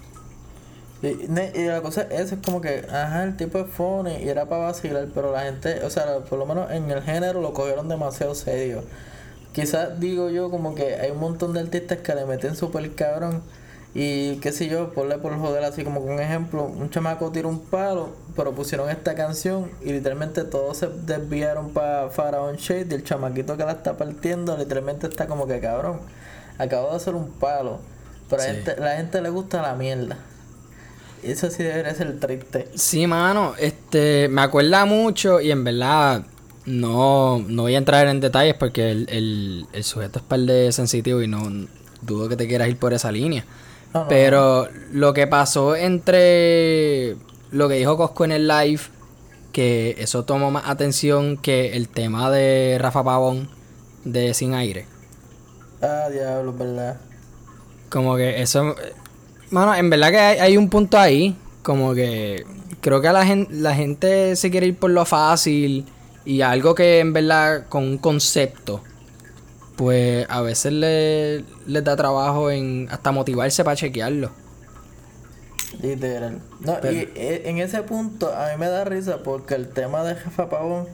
[1.01, 4.65] Y, la cosa es, es como que, ajá, el tipo es funny y era para
[4.65, 8.33] vacilar, pero la gente, o sea, por lo menos en el género lo cogieron demasiado
[8.33, 8.83] serio.
[9.57, 13.41] Quizás digo yo como que hay un montón de artistas que le meten súper cabrón
[13.95, 17.61] y qué sé yo, ponle por joder así como un ejemplo, un chamaco tira un
[17.61, 23.03] palo, pero pusieron esta canción y literalmente todos se desviaron para Pharaoh Shade y el
[23.03, 26.01] chamaquito que la está partiendo literalmente está como que cabrón,
[26.59, 27.79] acabo de hacer un palo
[28.29, 30.19] pero a la gente le gusta la mierda.
[31.23, 32.67] Eso sí debería ser triste.
[32.75, 33.55] Sí, mano.
[33.57, 36.25] Este, me acuerda mucho y en verdad
[36.67, 41.21] no, no voy a entrar en detalles porque el, el, sujeto es par de sensitivo
[41.21, 41.49] y no
[42.01, 43.45] dudo que te quieras ir por esa línea.
[44.09, 47.15] Pero lo que pasó entre
[47.51, 48.81] lo que dijo Cosco en el live,
[49.51, 53.49] que eso tomó más atención que el tema de Rafa Pavón
[54.03, 54.85] de Sin Aire.
[55.81, 56.97] Ah, diablo, verdad.
[57.89, 58.75] Como que eso.
[59.49, 61.35] Mano, en verdad que hay, un punto ahí.
[61.63, 62.45] Como que
[62.81, 65.87] creo que la gente, la gente se quiere ir por lo fácil
[66.27, 68.83] y algo que en verdad con un concepto,
[69.77, 74.31] pues a veces le, les da trabajo en hasta motivarse para chequearlo.
[75.81, 76.41] Literal.
[76.59, 80.15] No, y eh, en ese punto a mí me da risa porque el tema de
[80.15, 80.89] Jefa Pavón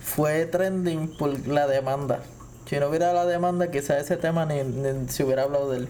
[0.00, 2.22] fue trending por la demanda.
[2.64, 5.88] Si no hubiera la demanda, quizás ese tema ni, ni se hubiera hablado de él.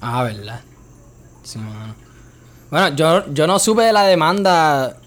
[0.00, 0.60] Ah, ¿verdad?
[1.42, 1.58] Sí,
[2.70, 5.01] Bueno, yo, yo no supe de la demanda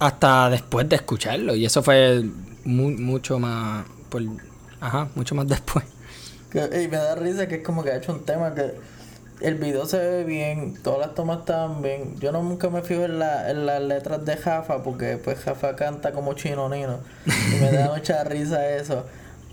[0.00, 1.54] hasta después de escucharlo.
[1.54, 2.24] Y eso fue
[2.64, 3.86] mucho más.
[4.08, 4.22] Por,
[4.80, 5.84] ajá, mucho más después.
[6.52, 8.74] y me da risa que es como que ha hecho un tema que
[9.40, 12.18] el video se ve bien, todas las tomas están bien.
[12.18, 15.76] Yo no nunca me fijo en, la, en las letras de Jafa porque pues Jafa
[15.76, 16.98] canta como chino nino.
[17.26, 19.04] Y me da mucha risa eso.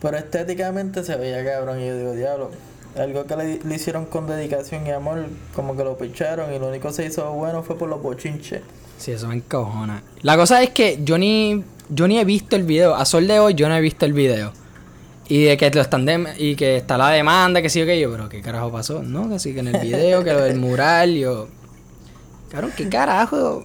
[0.02, 2.52] Pero estéticamente se veía cabrón y yo digo, diablo,
[2.98, 6.90] algo que le, hicieron con dedicación y amor, como que lo picharon y lo único
[6.90, 8.62] que se hizo bueno fue por los bochinches.
[8.98, 10.04] Sí, eso me encojona.
[10.22, 12.96] La cosa es que yo ni, yo ni he visto el video.
[12.96, 14.52] A sol de hoy yo no he visto el video.
[15.30, 16.08] Y de que lo están
[16.38, 19.30] y que está la demanda, que sí o que yo, pero qué carajo pasó, ¿no?
[19.30, 21.48] Que sí que en el video, que lo del mural, yo.
[22.50, 23.64] Claro, ¿qué carajo?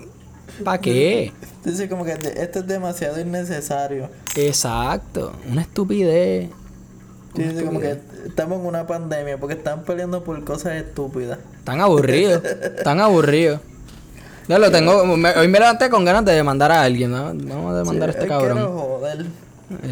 [0.64, 1.33] ¿Para qué?
[1.64, 4.11] Dice como que esto es demasiado innecesario.
[4.35, 6.51] Exacto, una estupidez.
[7.35, 11.38] dice como que estamos en una pandemia porque están peleando por cosas estúpidas.
[11.64, 12.42] Tan aburridos,
[12.85, 13.61] tan aburridos.
[14.48, 17.33] Ya lo tengo, hoy me levanté con ganas de demandar a alguien, ¿no?
[17.35, 18.59] Vamos a demandar a este cabrón.
[18.59, 19.26] Joder.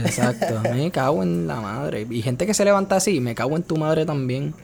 [0.05, 2.07] Exacto, me cago en la madre.
[2.09, 4.55] Y gente que se levanta así, me cago en tu madre también.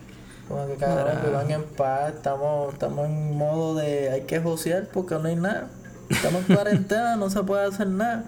[0.47, 5.15] Como que cabrón, que en paz, estamos, estamos en modo de hay que josear porque
[5.15, 5.67] no hay nada.
[6.09, 8.25] Estamos en cuarentena, no se puede hacer nada.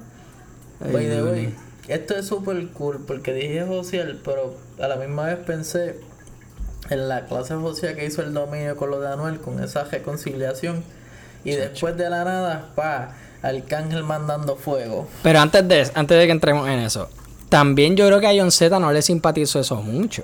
[0.79, 1.55] By the way,
[1.87, 5.99] esto es súper cool porque dije josear, pero a la misma vez pensé
[6.89, 10.83] en la clase social que hizo el dominio con lo de Anuel, con esa reconciliación.
[11.43, 15.07] Y después de la nada, pa, Arcángel mandando fuego.
[15.23, 17.09] Pero antes de, antes de que entremos en eso,
[17.47, 20.23] también yo creo que a John Z no le simpatizó eso mucho.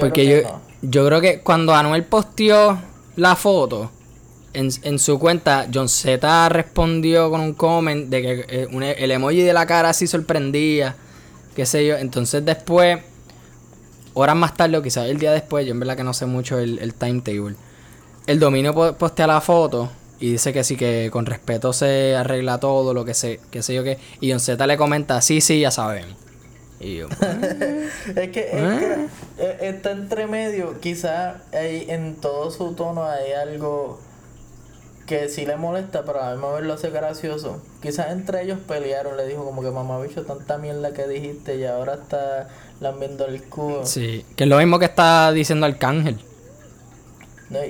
[0.00, 2.78] porque yo, yo creo que cuando Anuel posteó
[3.16, 3.90] la foto
[4.52, 9.42] en, en su cuenta, John Z respondió con un comment de que eh, el emoji
[9.42, 10.96] de la cara así sorprendía,
[11.54, 11.96] qué sé yo.
[11.96, 12.98] Entonces después,
[14.14, 16.58] horas más tarde o quizás el día después, yo en verdad que no sé mucho
[16.58, 17.54] el, el timetable,
[18.26, 19.90] el dominio postea la foto
[20.20, 23.74] y dice que sí, que con respeto se arregla todo, lo que sé, qué sé
[23.74, 23.98] yo qué.
[24.20, 26.06] Y John Z le comenta, sí, sí, ya saben.
[26.80, 27.08] Y yo,
[28.16, 29.08] es que, ¿Eh?
[29.38, 33.98] Eh, está entre medio, quizás en todo su tono hay algo
[35.08, 37.60] que sí le molesta, pero a mí me lo hace gracioso.
[37.82, 41.64] Quizás entre ellos pelearon, le dijo como que mamá bicho, tanta mierda que dijiste y
[41.64, 42.48] ahora está
[42.80, 43.86] lambiendo el cubo.
[43.86, 46.20] Sí, que es lo mismo que está diciendo Arcángel.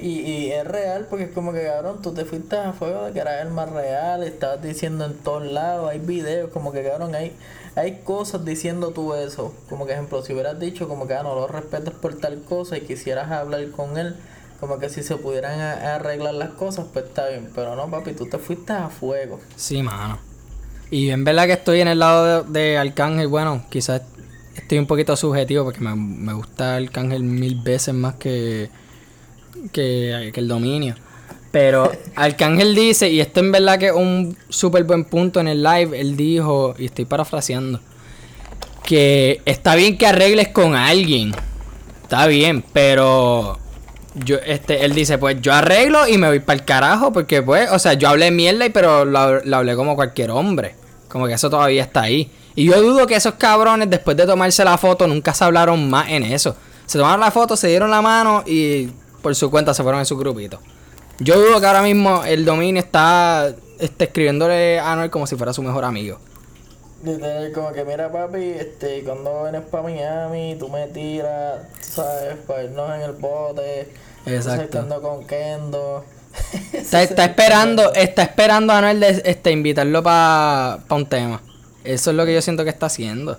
[0.03, 3.13] Y, y es real porque es como que cabrón, tú te fuiste a fuego de
[3.13, 7.15] que era el más real, estabas diciendo en todos lados, hay videos, como que cabrón,
[7.15, 7.33] hay,
[7.77, 9.55] hay cosas diciendo tú eso.
[9.69, 12.77] Como que ejemplo, si hubieras dicho como que ah, no lo respetas por tal cosa
[12.77, 14.17] y quisieras hablar con él,
[14.59, 17.49] como que si se pudieran arreglar las cosas, pues está bien.
[17.55, 19.39] Pero no, papi, tú te fuiste a fuego.
[19.55, 20.19] Sí, mano.
[20.91, 24.03] Y en verdad que estoy en el lado de, de Arcángel, bueno, quizás
[24.57, 28.71] estoy un poquito subjetivo porque me, me gusta Arcángel mil veces más que,
[29.73, 30.95] que, el dominio.
[31.51, 35.63] Pero Arcángel dice, y esto en verdad que es un súper buen punto en el
[35.63, 37.81] live, él dijo, y estoy parafraseando,
[38.85, 41.33] que está bien que arregles con alguien.
[42.03, 43.59] Está bien, pero
[44.25, 47.71] yo este él dice, pues yo arreglo y me voy para el carajo porque pues,
[47.71, 50.75] o sea, yo hablé mierda y pero lo, hablé como cualquier hombre.
[51.09, 52.31] Como que eso todavía está ahí.
[52.55, 56.09] Y yo dudo que esos cabrones después de tomarse la foto nunca se hablaron más
[56.11, 56.57] en eso.
[56.87, 58.89] Se tomaron la foto, se dieron la mano y
[59.23, 60.61] por su cuenta se fueron en su grupito.
[61.21, 65.53] Yo dudo que ahora mismo el dominio está este, escribiéndole a Anuel como si fuera
[65.53, 66.19] su mejor amigo.
[67.55, 72.95] como que mira papi, este, cuando vienes para Miami, tú me tiras, sabes, para irnos
[72.95, 73.93] en el bote.
[74.27, 75.01] Exacto.
[75.01, 76.05] con Kendo.
[76.73, 81.43] está, está esperando, está esperando a Anuel de, este, invitarlo para pa un tema.
[81.83, 83.39] Eso es lo que yo siento que está haciendo.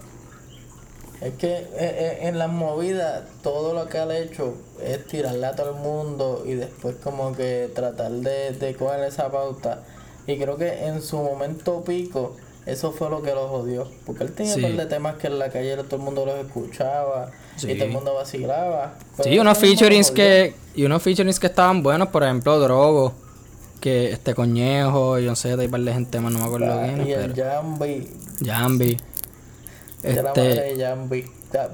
[1.22, 5.56] Es que eh, eh, en las movidas todo lo que ha hecho es tirarle a
[5.56, 9.84] todo el mundo y después como que tratar de, de coger esa pauta.
[10.28, 13.88] Y creo que en su momento pico eso fue lo que lo jodió.
[14.06, 16.36] Porque él tenía un par de temas que en la calle todo el mundo los
[16.36, 18.96] escuchaba y todo el mundo vacilaba.
[19.24, 23.14] Sí, unos featurings que, y unos featurings que estaban buenos, por ejemplo, Drogo,
[23.82, 27.08] que este Coñejo, yo no sé, de par de gente más, no me acuerdo bien.
[27.08, 28.08] Y el Jambi.
[28.46, 28.98] Jambi.
[30.04, 30.24] Este...
[30.24, 31.26] la madre de Jambi.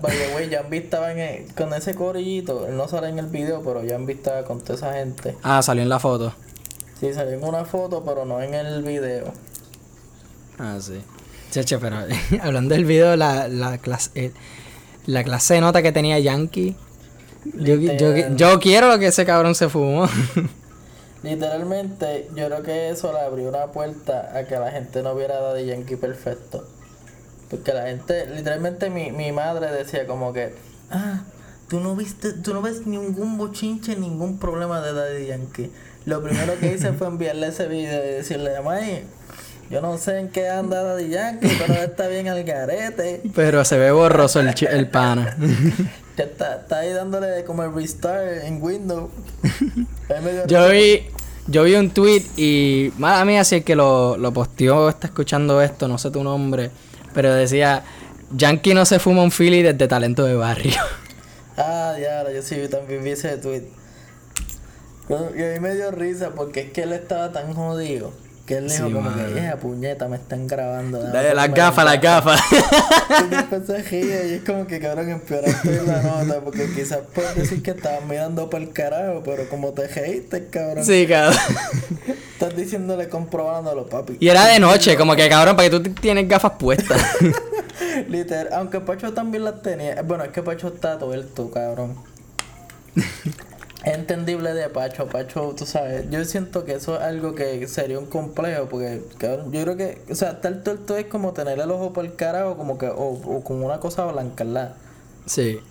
[0.01, 2.67] By Jambi estaba en con ese corillito.
[2.67, 5.35] Él no sale en el video, pero Jambi estaba con toda esa gente.
[5.43, 6.33] Ah, salió en la foto.
[6.99, 9.33] Sí, salió en una foto, pero no en el video.
[10.57, 11.01] Ah, sí.
[11.51, 11.97] Cheche, pero
[12.41, 14.31] hablando del video, la, la clase.
[15.05, 16.75] La clase de nota que tenía Yankee.
[17.53, 20.09] Yo, yo, yo, quiero lo que ese cabrón se fumó.
[21.23, 25.37] Literalmente, yo creo que eso le abrió una puerta a que la gente no viera
[25.37, 26.67] a Daddy Yankee perfecto.
[27.55, 30.53] Porque la gente, literalmente mi, mi madre decía como que,
[30.91, 31.23] ah,
[31.69, 35.71] tú no viste, tú no ves ningún bochinche, ningún problema de Daddy Yankee.
[36.05, 39.03] Lo primero que hice fue enviarle ese video y decirle, May,
[39.69, 43.21] yo no sé en qué anda Daddy Yankee, pero está bien al garete.
[43.33, 45.37] Pero se ve borroso el, el pana.
[46.17, 49.09] está, está ahí dándole como el restart en Windows.
[50.47, 51.07] yo vi,
[51.47, 55.61] yo vi un tweet y, mala mía, si el que lo, lo posteó está escuchando
[55.61, 56.69] esto, no sé tu nombre
[57.15, 57.83] pero decía,
[58.31, 60.73] Yankee no se fuma un Philly desde talento de barrio.
[61.57, 63.63] Ah, ya, yo sí también vi ese tweet.
[65.07, 68.11] Y a mí me dio risa porque es que él estaba tan jodido.
[68.45, 71.01] Que él dijo como que, esa puñeta, me están grabando.
[71.01, 72.41] Dale, las gafas, las gafas.
[73.25, 76.41] Y después se gira y es como que cabrón empeoraste la nota.
[76.41, 80.83] Porque quizás puedes decir que estabas mirando para el carajo, pero como te reíste, cabrón.
[80.83, 81.39] Sí, cabrón.
[82.35, 84.17] Estás diciéndole comprobándolo, papi.
[84.19, 87.01] Y era de noche, como que cabrón, para que tú tienes gafas puestas.
[88.09, 90.01] Literal, aunque Pacho también las tenía.
[90.01, 91.95] Bueno, es que Pacho está tuerto, cabrón.
[92.93, 95.07] es entendible de Pacho.
[95.07, 99.53] Pacho, tú sabes, yo siento que eso es algo que sería un complejo, porque, cabrón,
[99.53, 102.57] yo creo que, o sea, estar tuerto es como tener el ojo por el carajo,
[102.57, 104.75] como que, o, o como una cosa blanca, ¿verdad?
[105.25, 105.61] Sí.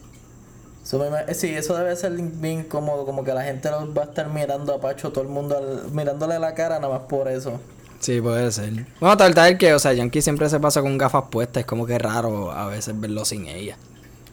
[0.85, 4.05] So, ima- sí, eso debe ser bien incómodo, como que la gente los va a
[4.05, 7.59] estar mirando a Pacho, todo el mundo al- mirándole la cara nada más por eso.
[8.01, 8.71] Sí, puede ser.
[9.01, 11.87] Bueno, tal vez que, o sea, Yankee siempre se pasa con gafas puestas, es como
[11.87, 13.79] que raro a veces verlo sin ella.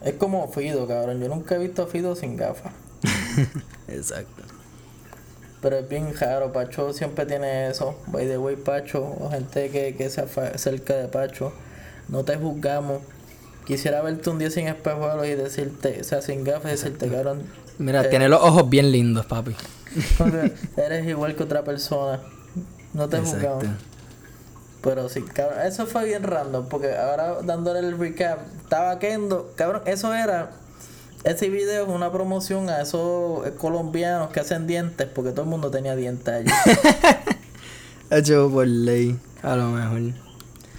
[0.03, 1.21] Es como Fido, cabrón.
[1.21, 2.73] Yo nunca he visto a Fido sin gafas.
[3.87, 4.43] Exacto.
[5.61, 7.95] Pero es bien raro, Pacho siempre tiene eso.
[8.07, 11.53] By the way, Pacho, o gente que, que se afa- cerca de Pacho,
[12.09, 13.01] no te juzgamos.
[13.65, 17.43] Quisiera verte un día sin espejuelos y decirte, o sea, sin gafas y decirte, cabrón,
[17.77, 18.09] Mira, Eh.
[18.09, 19.55] tiene los ojos bien lindos, papi.
[20.17, 22.19] porque eres igual que otra persona.
[22.93, 23.65] No te juzgamos.
[24.81, 29.83] Pero sí, cabrón, eso fue bien random, porque ahora dándole el recap, estaba Kendo, cabrón,
[29.85, 30.51] eso era,
[31.23, 35.69] ese video es una promoción a esos colombianos que hacen dientes, porque todo el mundo
[35.71, 36.51] tenía dientes allí.
[38.09, 40.13] Hecho por ley, a lo mejor.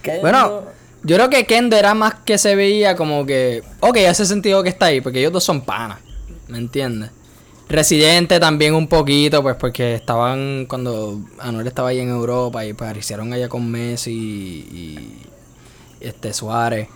[0.02, 0.62] Kendo- Bueno,
[1.04, 3.62] yo creo que Kendo era más que se veía como que.
[3.80, 5.98] Ok, hace sentido que está ahí, porque ellos dos son panas.
[6.48, 7.10] ¿Me entiendes?
[7.68, 10.66] Residente también un poquito, pues porque estaban.
[10.68, 14.76] Cuando Anuel estaba ahí en Europa y pues hicieron allá con Messi y.
[14.76, 15.26] y
[16.00, 16.88] este Suárez.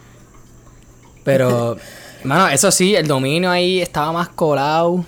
[1.24, 1.76] Pero.
[2.24, 5.04] Mano, eso sí, el dominio ahí estaba más colado.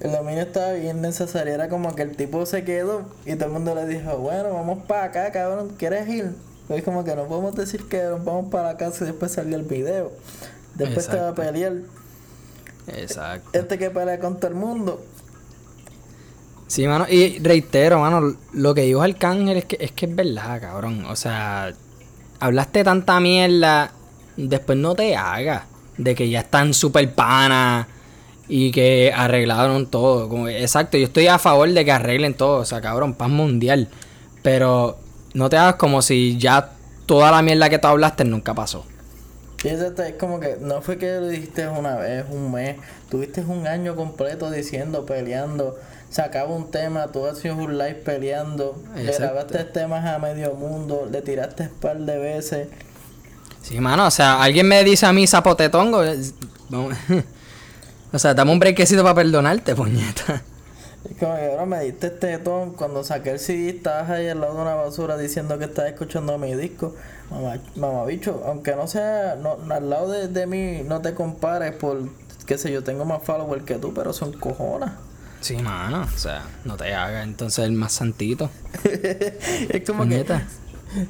[0.00, 3.52] El dominio estaba bien necesario, era como que el tipo se quedó y todo el
[3.52, 6.32] mundo le dijo, bueno, vamos para acá, cabrón, ¿quieres ir?
[6.68, 9.56] Es como que no podemos decir que nos vamos para la casa y después salió
[9.56, 10.12] el video.
[10.74, 11.42] Después te va a Exacto.
[11.52, 11.72] pelear
[12.86, 13.50] Exacto.
[13.52, 15.04] este que pelea con todo el mundo.
[16.66, 20.58] Sí, mano, y reitero, mano, lo que dijo Arcángel es que es que es verdad,
[20.60, 21.04] cabrón.
[21.04, 21.74] O sea,
[22.40, 23.92] hablaste tanta mierda,
[24.38, 25.64] después no te hagas
[25.98, 27.86] de que ya están súper panas
[28.48, 30.30] y que arreglaron todo.
[30.30, 33.88] Como exacto, yo estoy a favor de que arreglen todo, o sea, cabrón, paz mundial.
[34.42, 34.98] Pero
[35.34, 36.70] no te hagas como si ya
[37.06, 38.84] toda la mierda que tú hablaste nunca pasó.
[39.64, 42.76] Está- es como que no fue que lo dijiste una vez, un mes,
[43.10, 45.78] tuviste un año completo diciendo, peleando,
[46.10, 49.22] sacaba un tema, tú hacías un live peleando, le Exacto.
[49.22, 52.68] grabaste temas a medio mundo, le tiraste un par de veces.
[53.62, 56.02] Sí, mano, o sea, alguien me dice a mí zapotetongo.
[58.12, 60.42] o sea, dame un brequecito para perdonarte, puñeta.
[61.08, 64.40] Es como que ahora me diste este ton cuando saqué el CD, estabas ahí al
[64.40, 66.94] lado de una basura diciendo que estabas escuchando mi disco.
[67.30, 71.74] Mamá, mamá bicho, aunque no sea, no, al lado de, de mí no te compares
[71.74, 72.08] por,
[72.46, 74.92] qué sé yo, tengo más followers que tú, pero son cojonas.
[75.40, 78.48] Sí, mano, o sea, no te hagas entonces el más santito.
[78.84, 80.24] es como que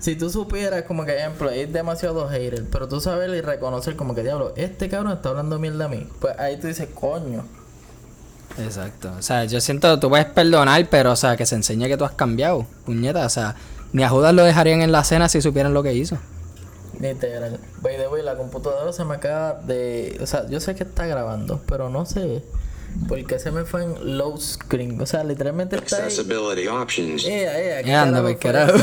[0.00, 4.14] si tú supieras como que ejemplo hay demasiado hater pero tú sabes y reconocer como
[4.14, 7.44] que diablo este cabrón está hablando mierda a mí pues ahí tú dices coño
[8.58, 9.12] Exacto.
[9.18, 12.04] O sea, yo siento, tú puedes perdonar, pero, o sea, que se enseñe que tú
[12.04, 12.66] has cambiado.
[12.84, 13.56] Puñeta, o sea,
[13.92, 16.18] ni a Judas lo dejarían en la cena si supieran lo que hizo.
[17.00, 20.84] literal by the way la computadora se me acaba de o sea yo sé que
[20.84, 22.42] está grabando pero no sé
[23.08, 27.24] por qué se me fue en low screen o sea literalmente está ahí Accessibility options.
[27.24, 28.52] Ea, ea, ¿qué anda, pues, fue?
[28.52, 28.74] carajo.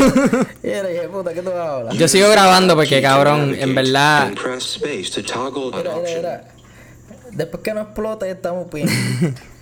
[0.63, 1.93] Era, hija de puta, ¿qué tú vas a hablar?
[1.93, 4.31] Yo sigo grabando porque, cabrón, en verdad.
[4.31, 6.47] Mira, mira, mira.
[7.31, 8.87] Después que no explote, estamos pin.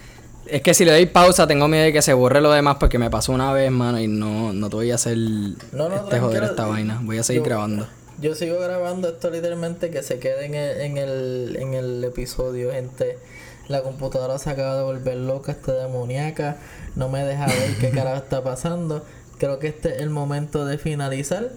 [0.49, 2.97] Es que si le doy pausa, tengo miedo de que se borre lo demás porque
[2.97, 6.19] me pasó una vez, mano, y no, no te voy a hacer No, no, este
[6.19, 6.99] joder esta vaina.
[7.03, 7.87] Voy a seguir Yo- grabando.
[8.19, 12.71] Yo sigo grabando esto literalmente que se quede en el, en el, en el episodio,
[12.71, 13.19] gente.
[13.67, 16.57] La computadora se acaba de volver loca, está demoníaca.
[16.95, 19.05] No me deja ver qué carajo está pasando.
[19.37, 21.49] Creo que este es el momento de finalizar.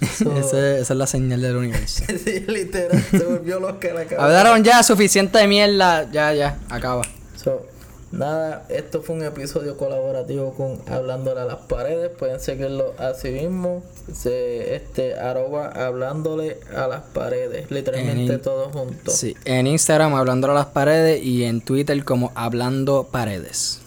[0.18, 2.04] So- Ese- esa es la señal del universo.
[2.24, 4.22] sí, literal, se volvió loca la cabeza.
[4.22, 6.10] Hablaron ya, suficiente de mierda.
[6.12, 7.02] Ya, ya, acaba.
[7.42, 7.64] So,
[8.12, 12.10] nada, esto fue un episodio colaborativo con Hablándole a las paredes.
[12.18, 13.82] Pueden seguirlo así mismo.
[14.12, 17.70] Se, este, arroba hablándole a las paredes.
[17.70, 19.14] Literalmente En- todos juntos.
[19.14, 23.80] Sí, en Instagram hablando a las paredes y en Twitter como hablando paredes.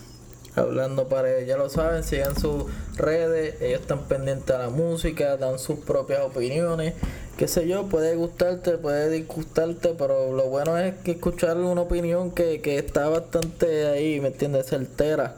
[0.56, 2.66] Hablando paredes, ya lo saben, sigan sus
[2.98, 6.96] redes, ellos están pendientes a la música, dan sus propias opiniones,
[7.40, 12.32] qué sé yo, puede gustarte, puede disgustarte, pero lo bueno es que escuchar una opinión
[12.32, 14.66] que, que está bastante ahí, ¿me entiendes?
[14.66, 15.38] Certera.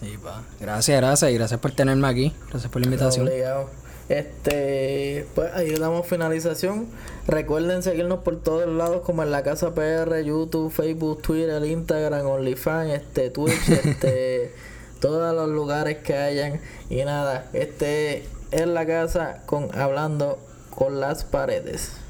[0.00, 0.42] Sí, pa.
[0.58, 2.32] Gracias, gracias y gracias por tenerme aquí.
[2.48, 3.28] Gracias por la invitación.
[3.28, 3.68] Obligado.
[4.08, 6.86] Este, pues ahí damos finalización.
[7.26, 12.90] Recuerden seguirnos por todos lados como en la casa PR, YouTube, Facebook, Twitter, Instagram, OnlyFans,
[12.90, 14.54] este, Twitch, este,
[14.98, 16.58] todos los lugares que hayan.
[16.88, 20.38] Y nada, este es la casa con hablando
[20.74, 22.01] con las paredes.